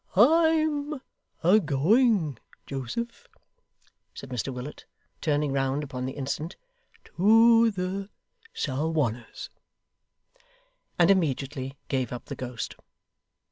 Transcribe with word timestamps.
'I'm 0.17 0.99
a 1.43 1.59
going, 1.59 2.39
Joseph,' 2.65 3.27
said 4.15 4.29
Mr 4.31 4.51
Willet, 4.51 4.85
turning 5.21 5.51
round 5.53 5.83
upon 5.83 6.07
the 6.07 6.13
instant, 6.13 6.55
'to 7.03 7.69
the 7.69 8.09
Salwanners' 8.51 9.51
and 10.97 11.11
immediately 11.11 11.77
gave 11.87 12.11
up 12.11 12.25
the 12.25 12.35
ghost. 12.35 12.75